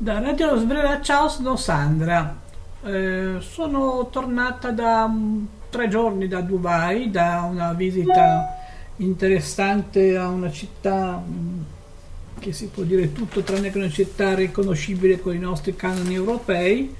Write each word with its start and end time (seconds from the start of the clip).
Da 0.00 0.20
Radio 0.20 0.56
Svela, 0.56 1.00
ciao, 1.00 1.28
sono 1.28 1.56
Sandra. 1.56 2.38
Eh, 2.84 3.38
sono 3.40 4.08
tornata 4.12 4.70
da 4.70 5.02
um, 5.06 5.48
tre 5.70 5.88
giorni 5.88 6.28
da 6.28 6.40
Dubai, 6.40 7.10
da 7.10 7.44
una 7.50 7.72
visita 7.72 8.56
interessante 8.98 10.16
a 10.16 10.28
una 10.28 10.52
città 10.52 11.20
um, 11.20 11.64
che 12.38 12.52
si 12.52 12.68
può 12.68 12.84
dire 12.84 13.12
tutto 13.12 13.42
tranne 13.42 13.72
che 13.72 13.78
una 13.78 13.90
città 13.90 14.36
riconoscibile 14.36 15.18
con 15.18 15.34
i 15.34 15.40
nostri 15.40 15.74
canoni 15.74 16.14
europei 16.14 16.94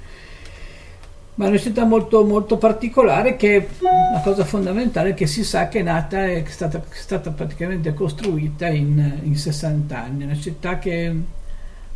ma 1.35 1.47
una 1.47 1.57
città 1.57 1.85
molto, 1.85 2.25
molto 2.25 2.57
particolare 2.57 3.37
che 3.37 3.65
la 3.79 4.19
cosa 4.21 4.43
fondamentale 4.43 5.11
è 5.11 5.13
che 5.13 5.25
si 5.25 5.45
sa 5.45 5.69
che 5.69 5.79
è 5.79 5.83
nata 5.83 6.25
e 6.25 6.43
che 6.43 6.49
è 6.49 6.51
stata, 6.51 6.79
è 6.79 6.95
stata 6.95 7.31
praticamente 7.31 7.93
costruita 7.93 8.67
in, 8.67 9.21
in, 9.23 9.37
60 9.37 9.97
anni, 9.97 10.25
una 10.25 10.35
città 10.35 10.79
che 10.79 11.15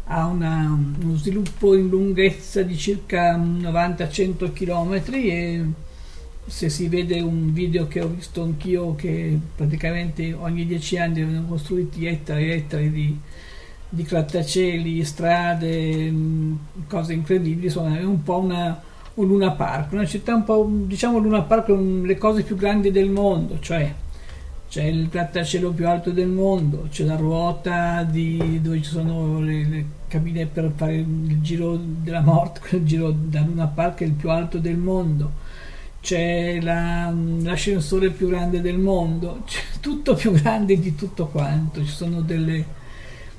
ha 0.05 0.25
una, 0.25 0.77
uno 1.01 1.15
sviluppo 1.15 1.75
in 1.75 1.87
lunghezza 1.87 2.61
di 2.61 2.77
circa 2.77 3.37
90-100 3.37 4.51
km 4.51 5.01
e 5.13 5.65
se 6.45 6.69
si 6.69 6.87
vede 6.89 7.21
un 7.21 7.53
video 7.53 7.87
che 7.87 8.01
ho 8.01 8.07
visto 8.07 8.43
anch'io 8.43 8.95
che 8.95 9.39
praticamente 9.55 10.33
ogni 10.33 10.65
10 10.65 10.97
anni 10.97 11.23
vengono 11.23 11.47
costruiti 11.47 12.05
ettari 12.05 12.49
e 12.49 12.55
ettari 12.55 12.91
di, 12.91 13.17
di 13.87 14.03
grattacieli, 14.03 15.03
strade, 15.05 16.13
cose 16.87 17.13
incredibili, 17.13 17.67
insomma 17.67 17.97
è 17.97 18.03
un 18.03 18.21
po' 18.23 18.39
una 18.39 18.91
un 19.15 19.27
Luna 19.27 19.51
Park, 19.51 19.91
una 19.91 20.05
città 20.05 20.33
un 20.33 20.43
po', 20.43 20.67
diciamo 20.67 21.19
Luna 21.19 21.43
Park 21.43 21.69
è 21.69 21.75
le 21.75 22.17
cose 22.17 22.41
più 22.41 22.55
grandi 22.55 22.89
del 22.91 23.09
mondo, 23.09 23.59
cioè 23.59 23.93
c'è 24.73 24.85
il 24.85 25.07
grattacielo 25.07 25.69
più 25.69 25.87
alto 25.87 26.09
del 26.09 26.29
mondo, 26.29 26.87
c'è 26.89 27.03
la 27.03 27.15
ruota 27.15 28.01
di, 28.01 28.59
dove 28.59 28.81
ci 28.81 28.89
sono 28.89 29.39
le, 29.39 29.65
le, 29.65 29.85
cabine 30.07 30.47
per 30.47 30.71
fare 30.75 30.95
il 30.95 31.41
giro 31.41 31.79
della 31.79 32.21
morte, 32.21 32.77
il 32.77 32.83
giro 32.83 33.11
da 33.11 33.41
Luna 33.41 33.67
Park 33.67 34.01
è 34.01 34.05
il 34.05 34.13
più 34.13 34.31
alto 34.31 34.57
del 34.57 34.77
mondo, 34.77 35.33
c'è 36.01 36.59
la, 36.59 37.13
l'ascensore 37.43 38.09
più 38.09 38.29
grande 38.29 38.61
del 38.61 38.79
mondo, 38.79 39.41
c'è 39.45 39.61
tutto 39.79 40.15
più 40.15 40.31
grande 40.31 40.79
di 40.79 40.95
tutto 40.95 41.27
quanto, 41.27 41.85
ci 41.85 41.91
sono 41.91 42.21
delle 42.21 42.81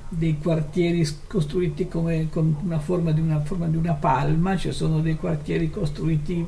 dei 0.06 0.38
quartieri 0.40 1.04
costruiti 1.26 1.88
come, 1.88 2.28
con 2.30 2.54
una 2.62 2.78
forma 2.78 3.10
di 3.10 3.20
una, 3.20 3.40
forma 3.40 3.66
di 3.66 3.76
una 3.76 3.94
palma, 3.94 4.56
ci 4.56 4.70
sono 4.70 5.00
dei 5.00 5.16
quartieri 5.16 5.68
costruiti 5.68 6.46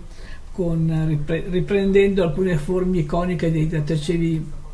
con, 0.53 1.19
riprendendo 1.27 2.23
alcune 2.23 2.57
forme 2.57 2.99
iconiche 2.99 3.51
dei 3.51 3.67
grattacieli 3.67 4.65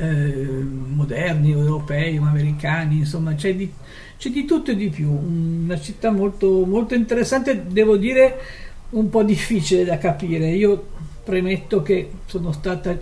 eh, 0.00 0.64
moderni, 0.94 1.50
europei, 1.50 2.16
americani, 2.18 2.98
insomma 2.98 3.34
c'è 3.34 3.54
di, 3.56 3.68
c'è 4.16 4.30
di, 4.30 4.44
tutto 4.44 4.70
e 4.70 4.76
di 4.76 4.90
più, 4.90 5.10
una 5.10 5.78
città 5.80 6.12
molto, 6.12 6.64
molto 6.64 6.94
interessante, 6.94 7.64
devo 7.66 7.96
dire 7.96 8.38
un 8.90 9.10
po' 9.10 9.24
difficile 9.24 9.84
da 9.84 9.98
capire. 9.98 10.50
Io 10.50 10.86
premetto 11.24 11.82
che 11.82 12.10
sono 12.26 12.52
stata 12.52 12.96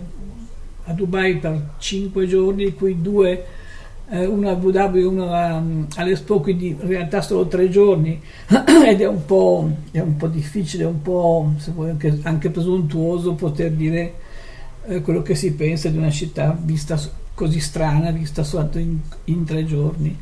a 0.84 0.92
Dubai 0.92 1.36
per 1.36 1.75
cinque 1.78 2.27
giorni, 2.27 2.64
di 2.64 2.75
cui 2.75 3.03
due 3.03 3.44
eh, 4.08 4.25
uno 4.25 4.48
a 4.48 4.53
Abu 4.53 4.70
Dhabi 4.70 5.00
e 5.00 5.05
uno 5.05 5.33
a, 5.33 5.62
all'Expo, 5.97 6.41
quindi 6.41 6.69
in 6.69 6.86
realtà 6.86 7.20
solo 7.20 7.47
tre 7.47 7.69
giorni 7.69 8.19
ed 8.86 9.03
è 9.03 9.06
un 9.06 9.27
po', 9.27 9.69
è 9.91 10.00
un 10.00 10.16
po 10.16 10.28
difficile, 10.28 10.84
un 10.84 11.03
po' 11.03 11.53
se 11.58 11.72
vuoi 11.72 11.91
anche, 11.91 12.20
anche 12.22 12.48
presuntuoso 12.48 13.34
poter 13.34 13.72
dire 13.72 14.14
eh, 14.86 15.00
quello 15.00 15.22
che 15.22 15.34
si 15.34 15.52
pensa 15.52 15.88
di 15.88 15.98
una 15.98 16.10
città 16.10 16.56
vista 16.58 16.98
così 17.34 17.60
strana, 17.60 18.10
vista 18.10 18.42
soltanto 18.42 18.78
in, 18.78 18.98
in 19.24 19.44
tre 19.44 19.64
giorni. 19.64 20.18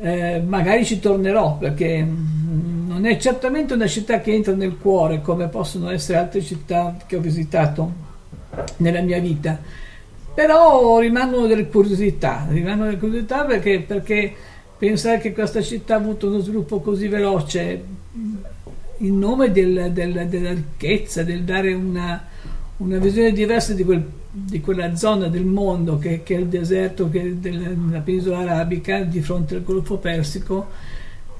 Eh, 0.00 0.40
magari 0.46 0.84
ci 0.84 1.00
tornerò 1.00 1.58
perché 1.58 2.02
mm, 2.02 2.88
non 2.88 3.04
è 3.04 3.16
certamente 3.16 3.74
una 3.74 3.88
città 3.88 4.20
che 4.20 4.32
entra 4.32 4.54
nel 4.54 4.76
cuore 4.78 5.20
come 5.20 5.48
possono 5.48 5.90
essere 5.90 6.18
altre 6.18 6.40
città 6.40 6.96
che 7.04 7.16
ho 7.16 7.20
visitato 7.20 8.06
nella 8.76 9.00
mia 9.00 9.18
vita 9.18 9.58
però 10.38 11.00
rimangono 11.00 11.48
delle 11.48 11.66
curiosità, 11.66 12.46
rimangono 12.48 12.90
delle 12.90 13.00
curiosità 13.00 13.44
perché, 13.44 13.80
perché 13.84 14.32
pensare 14.78 15.18
che 15.18 15.32
questa 15.32 15.60
città 15.60 15.94
ha 15.94 15.98
avuto 15.98 16.28
uno 16.28 16.38
sviluppo 16.38 16.78
così 16.78 17.08
veloce 17.08 17.82
in 18.98 19.18
nome 19.18 19.50
del, 19.50 19.90
del, 19.90 20.28
della 20.28 20.52
ricchezza, 20.52 21.24
del 21.24 21.42
dare 21.42 21.72
una, 21.74 22.24
una 22.78 22.98
visione 22.98 23.32
diversa 23.32 23.74
di, 23.74 23.84
quel, 23.84 24.04
di, 24.30 24.60
quella 24.60 24.94
zona 24.94 25.28
del 25.28 25.44
mondo 25.44 25.98
che, 25.98 26.22
che 26.22 26.36
è 26.36 26.38
il 26.38 26.46
deserto 26.46 27.08
che 27.08 27.40
della 27.40 28.00
penisola 28.00 28.38
arabica 28.38 29.02
di 29.02 29.20
fronte 29.20 29.56
al 29.56 29.64
Golfo 29.64 29.96
Persico, 29.96 30.68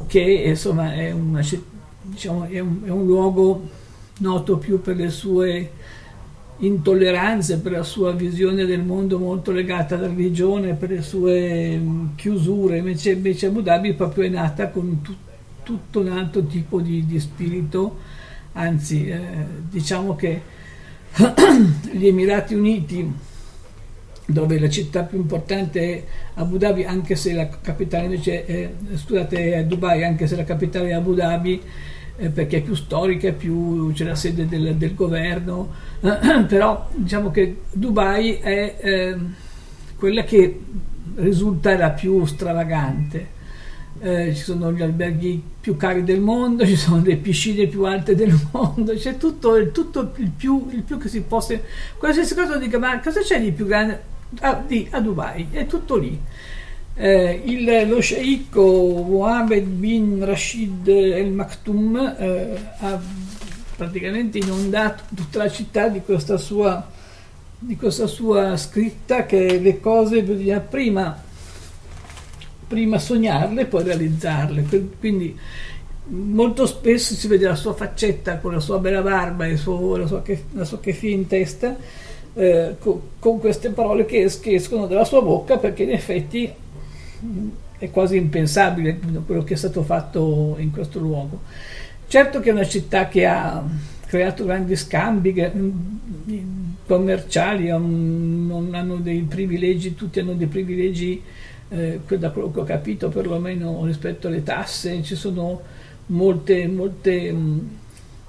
che 0.07 0.21
insomma 0.21 0.95
è, 0.95 1.13
una, 1.13 1.41
diciamo, 2.03 2.45
è, 2.45 2.59
un, 2.59 2.81
è 2.85 2.91
un 2.91 3.07
luogo 3.07 3.69
noto 4.19 4.57
più 4.59 4.81
per 4.81 4.97
le 4.97 5.11
sue 5.11 5.71
intolleranze, 6.59 7.59
per 7.59 7.71
la 7.71 7.85
sua 7.85 8.11
visione 8.13 8.65
del 8.65 8.83
mondo 8.83 9.19
molto 9.19 9.53
legata 9.53 9.95
alla 9.95 10.09
religione, 10.09 10.75
per 10.75 10.91
le 10.91 11.03
sue 11.03 11.77
mm, 11.77 12.17
chiusure, 12.17 12.79
invece, 12.79 13.13
invece 13.13 13.47
Abu 13.47 13.63
Dhabi 13.63 13.95
proprio 13.95 14.25
è 14.25 14.29
nata 14.29 14.71
con 14.71 15.01
tu, 15.03 15.15
tutto 15.63 16.01
un 16.01 16.09
altro 16.09 16.45
tipo 16.47 16.81
di, 16.81 17.07
di 17.07 17.21
spirito, 17.21 17.99
anzi 18.55 19.09
eh, 19.09 19.21
diciamo 19.71 20.17
che 20.17 20.57
gli 21.93 22.07
Emirati 22.07 22.55
Uniti, 22.55 23.13
dove 24.27 24.61
la 24.61 24.69
città 24.69 25.05
più 25.05 25.19
importante 25.19 25.81
è 25.81 26.05
Abu 26.35 26.59
Dhabi, 26.59 26.85
anche 26.85 27.17
se 27.17 27.33
la 27.33 27.49
capitale 27.49 28.05
invece 28.05 28.45
è, 28.45 28.71
scusate, 28.95 29.55
è 29.55 29.65
Dubai, 29.65 30.05
anche 30.05 30.27
se 30.27 30.37
la 30.37 30.45
capitale 30.45 30.91
è 30.91 30.93
Abu 30.93 31.15
Dhabi, 31.15 31.63
eh, 32.17 32.29
perché 32.29 32.59
è 32.59 32.63
più 32.63 32.75
storica, 32.75 33.33
più, 33.33 33.93
c'è 33.93 34.05
la 34.05 34.15
sede 34.15 34.47
del, 34.47 34.77
del 34.77 34.95
governo, 34.95 35.73
però 36.47 36.89
diciamo 36.95 37.31
che 37.31 37.63
Dubai 37.73 38.35
è 38.35 38.77
eh, 38.79 39.17
quella 39.97 40.25
che 40.25 40.61
risulta 41.15 41.77
la 41.77 41.91
più 41.91 42.25
stravagante. 42.27 43.37
Eh, 44.01 44.35
ci 44.35 44.43
sono 44.43 44.73
gli 44.73 44.83
alberghi 44.83 45.43
più 45.61 45.77
cari 45.77 46.05
del 46.05 46.21
mondo, 46.21 46.65
ci 46.67 46.77
sono 46.77 47.03
le 47.03 47.17
piscine 47.17 47.67
più 47.67 47.85
alte 47.85 48.15
del 48.15 48.39
mondo, 48.53 48.95
c'è 48.95 49.17
tutto, 49.17 49.71
tutto 49.71 50.13
il, 50.17 50.31
più, 50.31 50.69
il, 50.71 50.83
più, 50.83 50.99
che 50.99 51.09
si 51.09 51.23
possa. 51.23 51.59
Qualsiasi 51.97 52.35
cosa 52.35 52.57
dica, 52.57 52.79
ma 52.79 53.01
cosa 53.01 53.21
c'è 53.21 53.41
di 53.41 53.53
più 53.53 53.67
grande 53.67 54.03
a, 54.41 54.51
ah, 54.51 54.65
di, 54.67 54.87
a 54.91 55.01
Dubai? 55.01 55.49
È 55.51 55.67
tutto 55.67 55.97
lì 55.97 56.19
eh, 57.01 57.43
il, 57.45 57.89
lo 57.89 58.01
sceicco 58.01 58.61
Mohammed 58.61 59.65
bin 59.65 60.25
Rashid 60.25 60.89
El 60.89 61.31
Maktoum 61.31 61.97
eh, 62.19 62.61
ha 62.81 63.01
praticamente 63.77 64.39
inondato 64.39 65.05
tutta 65.15 65.39
la 65.39 65.49
città 65.49 65.87
di 65.87 66.01
questa 66.01 66.37
sua, 66.37 66.85
di 67.57 67.77
questa 67.77 68.09
sua 68.09 68.57
scritta 68.57 69.27
che 69.27 69.61
le 69.61 69.79
cose 69.79 70.25
bisogna 70.25 70.59
prima, 70.59 71.23
prima 72.69 72.99
sognarle 72.99 73.63
e 73.63 73.67
poi 73.67 73.83
realizzarle. 73.83 74.65
Quindi 74.99 75.37
molto 76.11 76.67
spesso 76.67 77.15
si 77.15 77.27
vede 77.27 77.47
la 77.47 77.55
sua 77.55 77.75
faccetta 77.75 78.39
con 78.39 78.53
la 78.53 78.61
sua 78.61 78.79
bella 78.79 79.03
barba 79.03 79.47
e 79.47 79.53
la 79.53 79.57
sua, 79.57 79.99
la 80.53 80.65
sua 80.65 80.81
keffia 80.81 81.11
in 81.11 81.27
testa 81.27 81.77
eh, 82.35 82.77
con, 82.79 83.01
con, 83.19 83.41
queste 83.41 83.71
parole 83.71 84.05
che, 84.05 84.23
es- 84.23 84.41
che 84.41 84.55
escono 84.55 84.87
dalla 84.87 85.05
sua 85.05 85.21
bocca 85.21 85.59
perché 85.59 85.83
in 85.83 85.91
effetti 85.91 86.51
è 87.79 87.91
quasi 87.91 88.17
impensabile 88.17 88.99
quello 89.27 89.43
che 89.43 89.55
è 89.55 89.57
stato 89.57 89.83
fatto 89.83 90.57
in 90.59 90.71
questo 90.71 90.99
luogo. 90.99 91.41
Certo 92.07 92.41
che 92.41 92.51
è 92.51 92.53
una 92.53 92.67
città 92.67 93.09
che 93.09 93.27
ha 93.27 93.63
creato 94.07 94.45
grandi 94.45 94.77
scambi 94.77 95.35
mm, 95.35 95.71
commerciali, 96.87 97.69
non 97.69 98.71
hanno 98.73 98.97
dei 98.97 99.23
privilegi, 99.23 99.95
tutti 99.95 100.21
hanno 100.21 100.33
dei 100.33 100.47
privilegi, 100.47 101.21
eh, 101.69 102.01
da 102.19 102.31
quello 102.31 102.51
che 102.51 102.61
ho 102.61 102.65
capito 102.65 103.09
perlomeno 103.09 103.85
rispetto 103.85 104.29
alle 104.29 104.43
tasse, 104.43 105.03
ci 105.03 105.15
sono 105.15 105.61
molte, 106.07 106.67
molte 106.67 107.33
mm, 107.33 107.59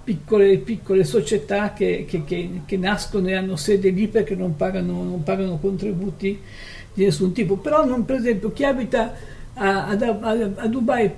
piccole, 0.04 0.58
piccole 0.58 1.04
società 1.04 1.74
che, 1.74 2.06
che, 2.08 2.24
che, 2.24 2.62
che, 2.66 2.78
nascono 2.78 3.28
e 3.28 3.36
hanno 3.36 3.56
sede 3.56 3.90
lì 3.90 4.08
perché 4.08 4.36
non 4.36 4.56
pagano, 4.56 5.04
non 5.04 5.24
pagano 5.24 5.58
contributi 5.58 6.40
di 6.94 7.04
nessun 7.04 7.32
tipo, 7.32 7.58
però 7.58 7.86
non, 7.86 8.06
per 8.06 8.18
esempio 8.18 8.52
chi 8.52 8.66
abita 8.66 9.14
a, 9.54 9.88
a, 9.88 10.54
a, 10.56 10.68
Dubai 10.68 11.12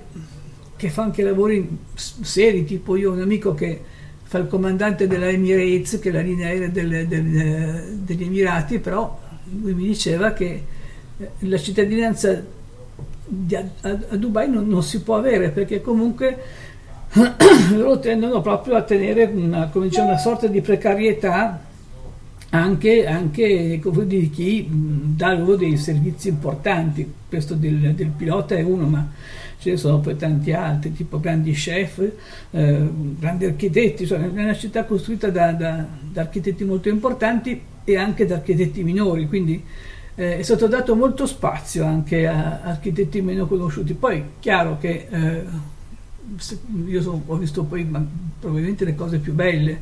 che 0.76 0.90
fa 0.90 1.02
anche 1.02 1.22
lavori 1.22 1.78
seri, 1.94 2.64
tipo 2.64 2.96
io 2.96 3.10
ho 3.10 3.14
un 3.14 3.20
amico 3.20 3.54
che 3.54 3.80
fa 4.22 4.38
il 4.38 4.46
comandante 4.46 5.06
della 5.06 5.28
Emirates, 5.28 5.98
che 5.98 6.08
è 6.08 6.12
la 6.12 6.20
linea 6.20 6.48
aerea 6.48 6.68
del, 6.68 7.06
del, 7.06 7.98
degli 8.00 8.22
Emirati, 8.24 8.78
però 8.78 9.18
lui 9.60 9.74
mi 9.74 9.86
diceva 9.86 10.32
che 10.32 10.64
la 11.40 11.58
cittadinanza 11.58 12.42
di, 13.24 13.54
a, 13.54 13.64
a, 13.80 14.16
Dubai 14.16 14.50
non, 14.50 14.66
non, 14.68 14.82
si 14.82 15.02
può 15.02 15.16
avere 15.16 15.50
perché 15.50 15.80
comunque 15.80 16.38
loro 17.72 17.98
tendono 17.98 18.40
proprio 18.40 18.76
a 18.76 18.82
tenere 18.82 19.24
una, 19.24 19.70
diciamo, 19.72 20.08
una 20.08 20.18
sorta 20.18 20.46
di 20.46 20.60
precarietà 20.60 21.60
anche, 22.54 23.06
anche 23.06 23.80
di 24.04 24.30
chi 24.30 24.68
dà 24.70 25.32
loro 25.34 25.56
dei 25.56 25.76
servizi 25.76 26.28
importanti, 26.28 27.10
questo 27.28 27.54
del, 27.54 27.94
del, 27.94 28.08
pilota 28.08 28.54
è 28.54 28.62
uno, 28.62 28.86
ma 28.86 29.10
ce 29.58 29.70
ne 29.70 29.76
sono 29.76 30.00
poi 30.00 30.16
tanti 30.16 30.52
altri, 30.52 30.92
tipo 30.92 31.18
grandi 31.18 31.52
chef, 31.52 32.06
eh, 32.50 32.88
grandi 33.18 33.46
architetti, 33.46 34.06
cioè, 34.06 34.20
è 34.20 34.42
una 34.42 34.54
città 34.54 34.84
costruita 34.84 35.30
da, 35.30 35.52
da, 35.52 35.86
da, 36.00 36.20
architetti 36.20 36.64
molto 36.64 36.90
importanti 36.90 37.58
e 37.84 37.96
anche 37.96 38.26
da 38.26 38.34
architetti 38.34 38.82
minori, 38.82 39.26
quindi 39.28 39.64
eh, 40.14 40.38
è 40.38 40.42
stato 40.42 40.66
dato 40.66 40.94
molto 40.94 41.26
spazio 41.26 41.84
anche 41.84 42.26
a 42.26 42.60
architetti 42.62 43.22
meno 43.22 43.46
conosciuti. 43.46 43.94
Poi 43.94 44.24
chiaro 44.40 44.78
che 44.78 45.06
eh, 45.10 45.44
io 46.86 47.02
sono, 47.02 47.22
ho 47.26 47.36
visto 47.36 47.64
poi 47.64 47.88
probabilmente 48.38 48.84
le 48.84 48.94
cose 48.94 49.18
più 49.18 49.32
belle, 49.32 49.80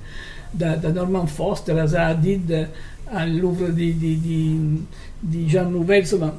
da, 0.51 0.77
da 0.77 0.91
Norman 0.91 1.27
Foster 1.27 1.79
a 1.79 1.87
Zaha 1.87 2.09
Hadid 2.09 2.69
al 3.05 3.37
Louvre 3.37 3.73
di, 3.75 3.97
di, 3.97 4.21
di, 4.21 4.87
di 5.19 5.45
Jean 5.47 5.71
Nouvel, 5.71 6.01
insomma 6.01 6.37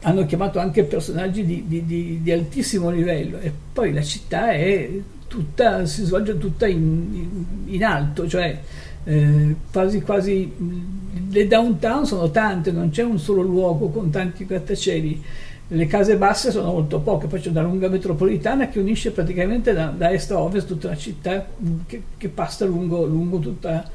hanno 0.00 0.26
chiamato 0.26 0.58
anche 0.58 0.84
personaggi 0.84 1.44
di, 1.44 2.30
altissimo 2.30 2.90
livello 2.90 3.38
e 3.38 3.52
poi 3.72 3.92
la 3.92 4.02
città 4.02 4.52
è 4.52 4.88
tutta, 5.26 5.84
si 5.86 6.04
svolge 6.04 6.38
tutta 6.38 6.66
in, 6.66 6.78
in, 7.12 7.74
in 7.74 7.84
alto, 7.84 8.28
cioè 8.28 8.60
eh, 9.08 9.54
quasi 9.70 10.00
quasi 10.02 10.52
le 11.30 11.46
downtown 11.46 12.04
sono 12.04 12.30
tante, 12.30 12.72
non 12.72 12.90
c'è 12.90 13.04
un 13.04 13.20
solo 13.20 13.42
luogo 13.42 13.88
con 13.88 14.10
tanti 14.10 14.44
grattacieli, 14.44 15.22
le 15.68 15.86
case 15.86 16.16
basse 16.16 16.50
sono 16.50 16.72
molto 16.72 16.98
poche, 17.00 17.28
poi 17.28 17.40
c'è 17.40 17.50
una 17.50 17.62
lunga 17.62 17.88
metropolitana 17.88 18.68
che 18.68 18.80
unisce 18.80 19.12
praticamente 19.12 19.72
da, 19.72 19.86
da 19.96 20.10
est 20.10 20.30
a 20.32 20.40
ovest 20.40 20.66
tutta 20.66 20.88
la 20.88 20.96
città 20.96 21.46
che, 21.86 22.02
che 22.16 22.28
passa 22.28 22.64
lungo, 22.64 23.04
lungo 23.04 23.38
tutta 23.38 23.88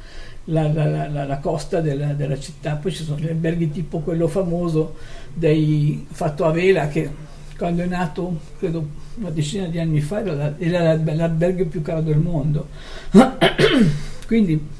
la, 0.45 0.71
la, 0.71 1.07
la, 1.07 1.25
la 1.25 1.37
costa 1.39 1.81
della, 1.81 2.13
della, 2.13 2.39
città, 2.39 2.75
poi 2.75 2.91
ci 2.91 3.03
sono 3.03 3.19
gli 3.19 3.27
alberghi 3.27 3.69
tipo 3.69 3.99
quello 3.99 4.27
famoso 4.29 4.95
dei, 5.33 6.05
fatto 6.09 6.45
a 6.45 6.51
vela 6.51 6.87
che 6.87 7.09
quando 7.57 7.83
è 7.83 7.85
nato, 7.85 8.39
credo 8.57 8.87
una 9.15 9.29
decina 9.29 9.67
di 9.67 9.77
anni 9.77 10.01
fa, 10.01 10.23
era, 10.57 10.95
l'albergo 10.95 11.65
più 11.65 11.81
caro 11.81 12.01
del 12.01 12.17
mondo. 12.17 12.67
Quindi 14.25 14.79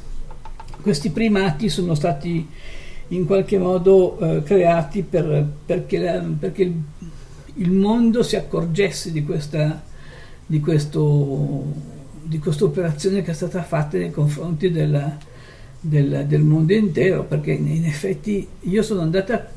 questi 0.82 1.10
primati 1.12 1.70
sono 1.70 1.96
stati 1.96 2.48
in 3.10 3.26
qualche 3.26 3.58
modo 3.58 4.18
eh, 4.20 4.44
creati 4.44 5.04
per, 5.04 5.48
perché, 5.66 5.98
la, 5.98 6.24
perché 6.40 6.64
il, 6.64 6.74
il, 7.56 7.72
mondo 7.72 8.24
si 8.24 8.36
accorgesse 8.36 9.12
di 9.12 9.24
questa, 9.24 9.82
di, 10.46 10.60
questo, 10.60 11.64
di 12.24 12.40
questa 12.40 12.64
operazione 12.64 13.22
che 13.22 13.32
è 13.32 13.34
stata 13.34 13.64
fatta 13.64 13.98
nei 13.98 14.12
confronti 14.12 14.72
della, 14.72 15.18
del, 15.80 16.26
del, 16.28 16.42
mondo 16.42 16.74
intero, 16.74 17.24
perché 17.24 17.52
in 17.52 17.86
effetti 17.86 18.48
io 18.62 18.82
sono 18.82 19.02
andata 19.02 19.50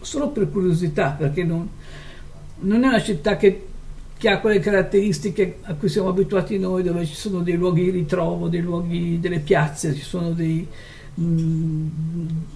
solo 0.00 0.30
per 0.30 0.50
curiosità, 0.50 1.10
perché 1.10 1.44
non, 1.44 1.68
non 2.60 2.82
è 2.82 2.88
una 2.88 3.02
città 3.02 3.36
che, 3.36 3.67
che, 4.18 4.28
ha 4.28 4.40
quelle 4.40 4.58
caratteristiche 4.58 5.58
a 5.62 5.74
cui 5.74 5.88
siamo 5.88 6.08
abituati 6.08 6.58
noi, 6.58 6.82
dove 6.82 7.06
ci 7.06 7.14
sono 7.14 7.40
dei 7.40 7.54
luoghi 7.54 7.84
di 7.84 7.90
ritrovo, 7.90 8.48
dei 8.48 8.60
luoghi, 8.60 9.20
delle 9.20 9.38
piazze, 9.38 9.94
ci 9.94 10.02
sono 10.02 10.30
dei, 10.32 10.66
mh, 11.14 11.22
mm, 11.22 11.86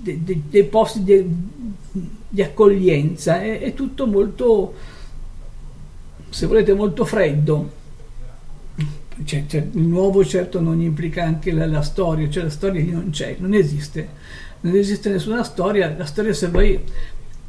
dei, 0.00 0.42
dei, 0.48 0.64
posti 0.64 1.04
di, 1.04 1.24
di 2.28 2.42
accoglienza, 2.42 3.40
è, 3.40 3.60
è 3.60 3.74
tutto 3.74 4.06
molto, 4.06 4.74
se 6.28 6.46
volete, 6.46 6.74
molto 6.74 7.04
freddo. 7.04 7.80
Cioè, 9.24 9.44
cioè, 9.46 9.68
il 9.72 9.82
nuovo 9.82 10.24
certo 10.24 10.60
non 10.60 10.80
implica 10.80 11.22
anche 11.22 11.52
la, 11.52 11.66
la 11.66 11.82
storia, 11.82 12.28
cioè 12.28 12.42
la 12.42 12.50
storia 12.50 12.82
non 12.84 13.10
c'è, 13.10 13.36
non 13.38 13.54
esiste. 13.54 14.08
Non 14.62 14.74
esiste 14.76 15.10
nessuna 15.10 15.42
storia, 15.42 15.94
la 15.96 16.04
storia 16.04 16.32
se 16.32 16.48
vuoi 16.48 16.80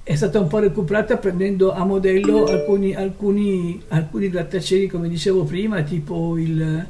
è 0.04 0.16
stata 0.16 0.38
un 0.40 0.48
po' 0.48 0.60
recuperata 0.60 1.16
prendendo 1.18 1.72
a 1.72 1.86
modello 1.86 2.44
alcuni, 2.46 2.94
alcuni, 2.94 3.82
alcuni 3.88 4.30
grattacieli, 4.30 4.88
come 4.88 5.08
dicevo 5.08 5.46
prima, 5.46 5.82
tipo 5.84 6.38
il, 6.38 6.86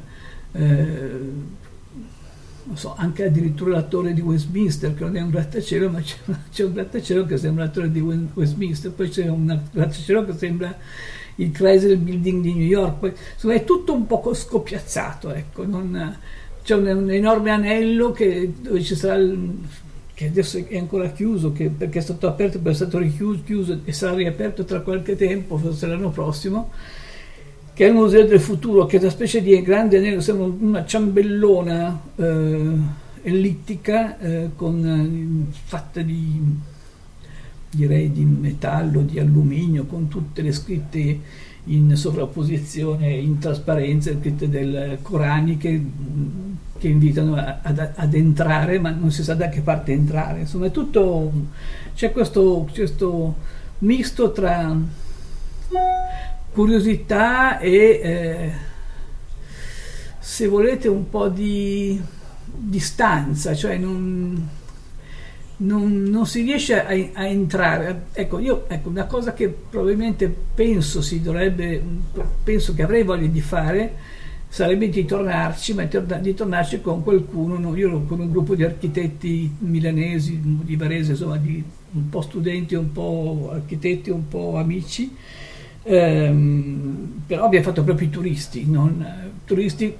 eh, 0.50 1.20
so, 2.74 2.94
anche 2.96 3.24
addirittura 3.24 3.72
l'attore 3.72 4.14
di 4.14 4.20
Westminster, 4.20 4.94
che 4.94 5.04
non 5.04 5.16
è 5.16 5.20
un 5.20 5.30
grattacielo, 5.30 5.90
ma 5.90 6.00
c'è, 6.00 6.16
c'è 6.50 6.64
un 6.64 6.72
grattacielo 6.72 7.24
che 7.24 7.36
sembra 7.36 7.64
l'attore 7.64 7.92
di 7.92 8.00
Westminster, 8.00 8.90
poi 8.90 9.08
c'è 9.08 9.28
un 9.28 9.60
grattacielo 9.70 10.24
che 10.24 10.32
sembra 10.32 10.76
il 11.36 11.52
Chrysler 11.52 11.96
Building 11.96 12.42
di 12.42 12.54
New 12.54 12.66
York, 12.66 12.98
poi, 12.98 13.12
insomma 13.34 13.54
è 13.54 13.62
tutto 13.62 13.92
un 13.92 14.06
po' 14.06 14.34
scoppiazzato, 14.34 15.32
ecco, 15.32 15.64
non, 15.64 16.16
c'è 16.64 16.74
un, 16.74 16.86
un, 16.86 17.10
enorme 17.10 17.50
anello 17.50 18.10
che, 18.10 18.52
dove 18.60 18.82
ci 18.82 18.96
sarà 18.96 19.14
il 19.16 19.52
che 20.14 20.26
adesso 20.28 20.64
è 20.68 20.78
ancora 20.78 21.10
chiuso 21.10 21.52
che, 21.52 21.68
perché 21.68 21.98
è 21.98 22.02
stato 22.02 22.28
aperto 22.28 22.60
poi 22.60 22.70
è 22.70 22.74
stato 22.74 22.98
richiuso 22.98 23.42
chiuso, 23.44 23.80
e 23.84 23.92
sarà 23.92 24.14
riaperto 24.14 24.64
tra 24.64 24.80
qualche 24.80 25.16
tempo, 25.16 25.56
forse 25.56 25.88
l'anno 25.88 26.10
prossimo, 26.10 26.70
che 27.74 27.84
è 27.84 27.88
il 27.88 27.94
Museo 27.94 28.24
del 28.24 28.40
Futuro, 28.40 28.86
che 28.86 28.98
è 28.98 29.00
una 29.00 29.10
specie 29.10 29.42
di 29.42 29.60
grande 29.60 29.98
anello, 29.98 30.20
sembra 30.20 30.46
una 30.46 30.86
ciambellona 30.86 32.00
eh, 32.14 33.02
ellittica 33.22 34.18
eh, 34.20 34.50
con, 34.54 35.48
eh, 35.50 35.52
fatta 35.64 36.00
di, 36.00 36.40
direi, 37.70 38.12
di 38.12 38.24
metallo, 38.24 39.00
di 39.00 39.18
alluminio, 39.18 39.86
con 39.86 40.06
tutte 40.06 40.42
le 40.42 40.52
scritte 40.52 41.20
in 41.64 41.96
sovrapposizione, 41.96 43.12
in 43.12 43.38
trasparenza, 43.38 44.12
scritte 44.16 44.48
del 44.48 44.98
coraniche 45.02 45.82
che 46.84 46.90
invitano 46.90 47.34
ad, 47.36 47.92
ad, 47.94 48.14
entrare, 48.14 48.78
ma 48.78 48.90
non 48.90 49.10
si 49.10 49.24
sa 49.24 49.32
da 49.32 49.48
che 49.48 49.62
parte 49.62 49.92
entrare. 49.92 50.40
Insomma, 50.40 50.66
è 50.66 50.70
tutto. 50.70 51.32
c'è 51.94 52.12
questo, 52.12 52.68
questo 52.70 53.34
misto 53.78 54.32
tra 54.32 54.76
curiosità 56.52 57.58
e 57.58 57.72
eh, 57.72 58.52
se 60.18 60.46
volete 60.46 60.88
un 60.88 61.08
po' 61.08 61.28
di 61.28 61.98
distanza, 62.44 63.54
cioè 63.54 63.78
non, 63.78 64.46
non, 65.56 66.02
non 66.02 66.26
si 66.26 66.42
riesce 66.42 66.84
a, 66.84 66.88
a, 67.18 67.26
entrare. 67.26 68.08
Ecco, 68.12 68.38
io 68.40 68.68
ecco, 68.68 68.90
una 68.90 69.06
cosa 69.06 69.32
che 69.32 69.48
probabilmente 69.48 70.28
penso 70.54 71.00
si 71.00 71.22
dovrebbe, 71.22 71.82
penso 72.42 72.74
che 72.74 72.82
avrei 72.82 73.04
voglia 73.04 73.26
di 73.26 73.40
fare 73.40 73.96
sarebbe 74.54 74.88
di 74.88 75.04
tornarci, 75.04 75.74
ma 75.74 75.82
di 75.82 76.32
tornarci 76.32 76.80
con 76.80 77.02
qualcuno, 77.02 77.58
no? 77.58 77.74
io 77.74 78.02
con 78.02 78.20
un 78.20 78.30
gruppo 78.30 78.54
di 78.54 78.62
architetti 78.62 79.52
milanesi, 79.58 80.40
di 80.40 80.76
Varese, 80.76 81.10
insomma, 81.10 81.38
di 81.38 81.60
un 81.90 82.08
po' 82.08 82.20
studenti, 82.20 82.76
un 82.76 82.92
po' 82.92 83.50
architetti, 83.52 84.10
un 84.10 84.28
po' 84.28 84.56
amici, 84.56 85.12
ehm, 85.82 87.22
però 87.26 87.46
abbiamo 87.46 87.64
fatto 87.64 87.82
proprio 87.82 88.06
i 88.06 88.10
turisti, 88.10 88.64
non, 88.70 89.04
turisti 89.44 89.92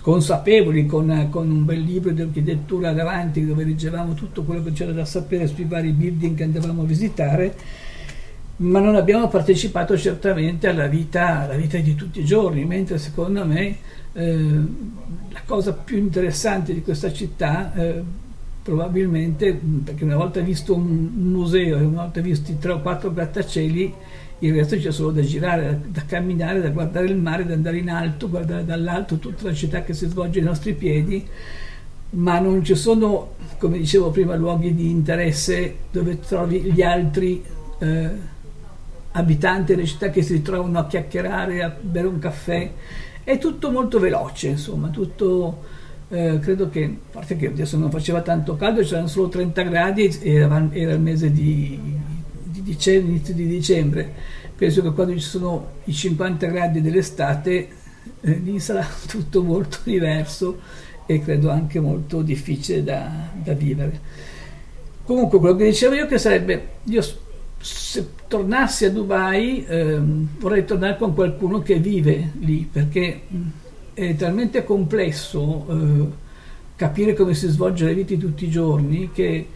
consapevoli 0.00 0.86
con, 0.86 1.28
con, 1.30 1.48
un 1.52 1.64
bel 1.64 1.82
libro 1.82 2.10
di 2.10 2.22
architettura 2.22 2.92
davanti 2.92 3.46
dove 3.46 3.62
leggevamo 3.62 4.14
tutto 4.14 4.42
quello 4.42 4.64
che 4.64 4.72
c'era 4.72 4.90
da 4.90 5.04
sapere 5.04 5.46
sui 5.46 5.66
vari 5.66 5.92
building 5.92 6.36
che 6.36 6.42
andavamo 6.42 6.82
a 6.82 6.84
visitare 6.84 7.54
ma 8.60 8.78
non 8.78 8.94
abbiamo 8.94 9.28
partecipato 9.28 9.96
certamente 9.96 10.68
alla 10.68 10.86
vita, 10.86 11.40
alla 11.42 11.54
vita 11.54 11.78
di 11.78 11.94
tutti 11.94 12.20
i 12.20 12.24
giorni, 12.24 12.64
mentre 12.64 12.98
secondo 12.98 13.44
me 13.46 13.76
eh, 14.12 14.36
la 15.30 15.40
cosa 15.46 15.72
più 15.72 15.96
interessante 15.96 16.74
di 16.74 16.82
questa 16.82 17.10
città 17.10 17.72
eh, 17.74 18.02
probabilmente, 18.62 19.58
perché 19.84 20.04
una 20.04 20.16
volta 20.16 20.40
visto 20.40 20.74
un 20.74 21.10
museo 21.14 21.78
e 21.78 21.82
una 21.82 22.02
volta 22.02 22.20
visti 22.20 22.58
tre 22.58 22.72
o 22.72 22.80
quattro 22.80 23.10
grattacieli, 23.12 23.94
il 24.40 24.54
resto 24.54 24.76
c'è 24.76 24.92
solo 24.92 25.10
da 25.10 25.22
girare, 25.22 25.80
da, 25.88 26.02
camminare, 26.04 26.60
da 26.60 26.68
guardare 26.68 27.06
il 27.06 27.16
mare, 27.16 27.46
da 27.46 27.54
andare 27.54 27.78
in 27.78 27.88
alto, 27.88 28.28
guardare 28.28 28.66
dall'alto 28.66 29.16
tutta 29.16 29.44
la 29.44 29.54
città 29.54 29.82
che 29.82 29.94
si 29.94 30.06
svolge 30.06 30.38
ai 30.38 30.44
nostri 30.44 30.74
piedi, 30.74 31.26
ma 32.10 32.38
non 32.40 32.62
ci 32.62 32.74
sono, 32.74 33.36
come 33.56 33.78
dicevo 33.78 34.10
prima, 34.10 34.34
luoghi 34.34 34.74
di 34.74 34.90
interesse 34.90 35.76
dove 35.90 36.20
trovi 36.20 36.60
gli 36.60 36.82
altri. 36.82 37.42
Eh, 37.78 38.38
abitanti 39.12 39.74
delle 39.74 39.86
città 39.86 40.10
che 40.10 40.22
si 40.22 40.34
ritrovano 40.34 40.78
a 40.78 40.86
chiacchierare, 40.86 41.62
a 41.62 41.74
bere 41.80 42.06
un 42.06 42.18
caffè, 42.18 42.70
è 43.24 43.38
tutto 43.38 43.70
molto 43.70 43.98
veloce, 43.98 44.48
insomma, 44.48 44.88
tutto, 44.88 45.64
eh, 46.08 46.38
credo 46.40 46.68
che, 46.68 46.84
a 46.84 47.12
parte 47.12 47.36
che 47.36 47.48
adesso 47.48 47.76
non 47.76 47.90
faceva 47.90 48.22
tanto 48.22 48.56
caldo, 48.56 48.82
c'erano 48.82 49.08
solo 49.08 49.28
30 49.28 49.62
gradi, 49.62 50.18
era, 50.22 50.68
era 50.72 50.92
il 50.92 51.00
mese 51.00 51.30
di, 51.32 51.78
di 52.42 52.62
dicembre, 52.62 53.10
inizio 53.10 53.34
di 53.34 53.46
dicembre, 53.46 54.12
penso 54.56 54.82
che 54.82 54.92
quando 54.92 55.12
ci 55.14 55.20
sono 55.20 55.66
i 55.84 55.92
50 55.92 56.46
gradi 56.46 56.80
dell'estate, 56.80 57.68
eh, 58.20 58.32
lì 58.32 58.58
sarà 58.60 58.86
tutto 59.06 59.42
molto 59.42 59.78
diverso 59.84 60.60
e 61.06 61.20
credo 61.20 61.50
anche 61.50 61.80
molto 61.80 62.22
difficile 62.22 62.84
da, 62.84 63.10
da 63.34 63.52
vivere. 63.52 64.28
Comunque 65.04 65.40
quello 65.40 65.56
che 65.56 65.64
dicevo 65.64 65.94
io 65.94 66.06
che 66.06 66.18
sarebbe, 66.18 66.68
io 66.84 67.02
se 67.60 68.08
tornassi 68.26 68.86
a 68.86 68.90
Dubai 68.90 69.64
ehm, 69.68 70.28
vorrei 70.38 70.64
tornare 70.64 70.96
con 70.96 71.12
qualcuno 71.12 71.60
che 71.60 71.78
vive 71.78 72.32
lì 72.40 72.66
perché 72.70 73.22
è 73.92 74.16
talmente 74.16 74.64
complesso 74.64 75.66
eh, 75.68 76.06
capire 76.74 77.12
come 77.14 77.34
si 77.34 77.48
svolge 77.48 77.84
la 77.84 77.92
vita 77.92 78.14
di 78.14 78.20
tutti 78.20 78.46
i 78.46 78.50
giorni 78.50 79.10
che, 79.12 79.46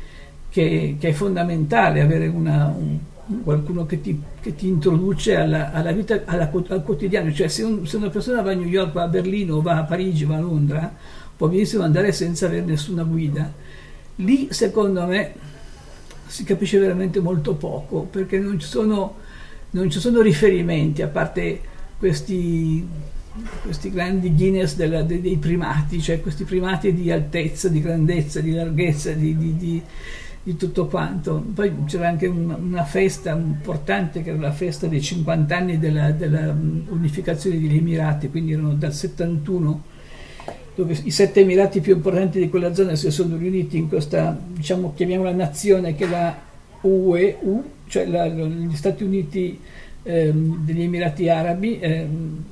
che, 0.50 0.96
che 0.98 1.08
è 1.08 1.12
fondamentale 1.12 2.02
avere 2.02 2.26
una, 2.26 2.66
un, 2.66 2.98
qualcuno 3.42 3.86
che 3.86 4.02
ti, 4.02 4.20
che 4.40 4.54
ti 4.54 4.68
introduce 4.68 5.36
alla, 5.36 5.72
alla 5.72 5.92
vita, 5.92 6.20
alla, 6.26 6.50
al 6.68 6.82
quotidiano, 6.82 7.32
cioè 7.32 7.48
se, 7.48 7.62
un, 7.62 7.86
se, 7.86 7.96
una 7.96 8.10
persona 8.10 8.42
va 8.42 8.50
a 8.50 8.54
New 8.54 8.68
York, 8.68 8.92
va 8.92 9.04
a 9.04 9.08
Berlino, 9.08 9.62
va 9.62 9.78
a 9.78 9.84
Parigi, 9.84 10.26
va 10.26 10.36
a 10.36 10.40
Londra, 10.40 10.94
può 11.34 11.48
benissimo 11.48 11.82
andare 11.82 12.12
senza 12.12 12.44
avere 12.44 12.66
nessuna 12.66 13.02
guida. 13.02 13.50
Lì 14.16 14.48
secondo 14.50 15.06
me 15.06 15.34
si 16.26 16.44
capisce 16.44 16.78
veramente 16.78 17.20
molto 17.20 17.54
poco 17.54 18.02
perché 18.02 18.38
non 18.38 18.58
ci 18.58 18.66
sono, 18.66 19.16
non 19.70 19.90
ci 19.90 20.00
sono 20.00 20.20
riferimenti 20.20 21.02
a 21.02 21.08
parte 21.08 21.60
questi, 21.98 22.86
questi 23.62 23.90
grandi 23.90 24.34
Guinness 24.34 24.74
della, 24.76 25.02
dei, 25.02 25.20
dei, 25.20 25.36
primati, 25.36 26.00
cioè 26.00 26.20
questi 26.20 26.44
primati 26.44 26.92
di 26.92 27.10
altezza, 27.10 27.68
di 27.68 27.80
grandezza, 27.80 28.40
di 28.40 28.52
larghezza, 28.52 29.12
di, 29.12 29.36
di, 29.36 29.56
di 29.56 29.82
di 30.44 30.56
tutto 30.56 30.86
quanto. 30.86 31.42
Poi 31.54 31.72
c'era 31.86 32.06
anche 32.06 32.26
una, 32.26 32.54
una, 32.56 32.84
festa 32.84 33.32
importante 33.32 34.22
che 34.22 34.28
era 34.28 34.38
la 34.38 34.52
festa 34.52 34.86
dei 34.86 35.00
50 35.00 35.56
anni 35.56 35.78
della, 35.78 36.10
della 36.12 36.52
unificazione 36.52 37.58
degli 37.58 37.76
Emirati, 37.76 38.28
quindi 38.28 38.52
erano 38.52 38.74
dal 38.74 38.92
71 38.92 39.82
dove 40.74 40.98
i 41.04 41.10
sette 41.10 41.40
Emirati 41.40 41.80
più 41.80 41.94
importanti 41.94 42.40
di 42.40 42.48
quella 42.48 42.74
zona 42.74 42.94
si 42.96 43.10
sono 43.10 43.36
riuniti 43.36 43.76
in 43.76 43.88
questa, 43.88 44.36
diciamo, 44.46 44.92
chiamiamola 44.94 45.32
nazione 45.32 45.94
che 45.94 46.04
è 46.04 46.08
la 46.08 46.36
UEU, 46.80 47.64
cioè 47.86 48.06
la, 48.06 48.26
gli 48.26 48.74
Stati 48.74 49.04
Uniti 49.04 49.60
ehm, 50.02 50.64
degli 50.64 50.82
Emirati 50.82 51.28
Arabi, 51.28 51.78
ehm, 51.78 52.44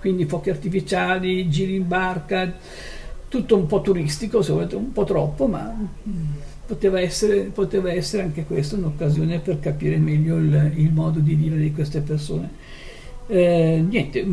quindi 0.00 0.24
fuochi 0.24 0.50
artificiali, 0.50 1.48
giri 1.48 1.74
in 1.74 1.86
barca, 1.86 2.52
tutto 3.28 3.56
un 3.56 3.66
po' 3.66 3.80
turistico, 3.80 4.44
un 4.48 4.92
po' 4.92 5.04
troppo, 5.04 5.46
ma 5.46 5.74
poteva 6.66 7.00
essere, 7.00 7.42
poteva 7.44 7.92
essere 7.92 8.22
anche 8.22 8.44
questa 8.44 8.76
un'occasione 8.76 9.38
per 9.40 9.60
capire 9.60 9.96
meglio 9.98 10.36
il, 10.36 10.72
il, 10.76 10.92
modo 10.92 11.20
di 11.20 11.34
vivere 11.34 11.60
di 11.60 11.72
queste 11.72 12.00
persone. 12.00 12.50
Eh, 13.26 13.84
niente, 13.86 14.26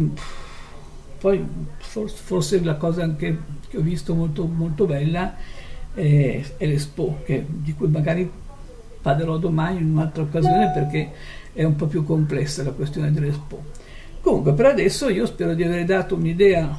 poi 1.20 1.46
forse, 1.94 2.16
forse, 2.24 2.64
la 2.64 2.76
cosa 2.76 3.04
anche 3.04 3.38
che 3.70 3.78
ho 3.78 3.82
visto 3.82 4.16
molto, 4.16 4.48
molto 4.48 4.88
bella 4.88 5.36
è, 5.94 6.44
è 6.58 6.66
l'Expo, 6.66 7.20
che, 7.24 7.46
di 7.48 7.74
cui 7.76 7.88
magari 7.88 8.30
parlerò 9.00 9.38
domani 9.38 9.82
in 9.82 9.92
un'altra 9.92 10.24
occasione 10.24 10.72
perché 10.74 11.12
è 11.54 11.64
un 11.64 11.76
po' 11.76 11.86
più 11.86 12.04
complessa 12.04 12.64
la 12.64 12.72
questione 12.72 13.12
dell'Expo. 13.12 13.62
Comunque 14.22 14.54
per 14.54 14.66
adesso 14.66 15.08
io 15.10 15.28
spero 15.28 15.54
di 15.54 15.64
aver 15.64 15.86
dato 15.86 16.16
un'idea 16.16 16.76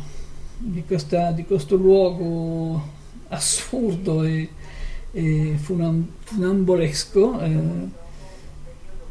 di, 0.56 0.82
questa, 0.84 1.30
di 1.30 1.44
questo 1.44 1.76
luogo 1.76 2.82
assurdo 3.28 4.24
e, 4.24 4.48
e 5.12 5.54
funam, 5.60 6.08
funambolesco 6.24 7.40
eh, 7.40 8.02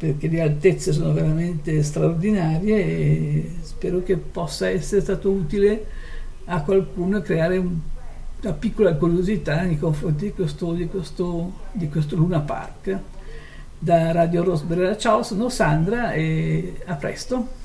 perché 0.04 0.28
le 0.28 0.42
altezze 0.42 0.92
sono 0.92 1.12
veramente 1.12 1.82
straordinarie 1.82 2.76
e 2.76 3.50
spero 3.62 4.02
che 4.02 4.16
possa 4.16 4.68
essere 4.68 5.00
stato 5.00 5.30
utile 5.30 5.86
a 6.46 6.62
qualcuno 6.62 7.22
creare 7.22 7.56
un, 7.56 7.78
una 8.42 8.52
piccola 8.52 8.94
curiosità 8.94 9.62
nei 9.62 9.78
confronti 9.78 10.26
di 10.26 10.32
questo, 10.32 10.72
di 10.72 10.86
questo, 10.88 11.52
di 11.72 11.88
questo 11.88 12.16
Luna 12.16 12.40
Park. 12.40 12.98
Da 13.78 14.12
Radio 14.12 14.44
Rosberg, 14.44 14.96
ciao, 14.96 15.22
sono 15.22 15.48
Sandra 15.48 16.12
e 16.12 16.80
a 16.84 16.94
presto. 16.94 17.63